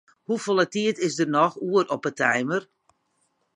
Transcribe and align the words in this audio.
Hoefolle 0.27 0.65
tiid 0.75 0.97
is 1.07 1.15
der 1.19 1.29
noch 1.35 1.55
oer 1.69 1.85
op 1.95 2.03
'e 2.07 2.11
timer? 2.21 2.61